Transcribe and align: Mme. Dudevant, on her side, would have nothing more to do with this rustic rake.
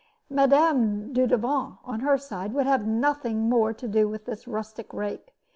Mme. 0.31 1.13
Dudevant, 1.13 1.77
on 1.85 1.99
her 1.99 2.17
side, 2.17 2.55
would 2.55 2.65
have 2.65 2.87
nothing 2.87 3.47
more 3.47 3.71
to 3.71 3.87
do 3.87 4.07
with 4.09 4.25
this 4.25 4.47
rustic 4.47 4.91
rake. 4.95 5.35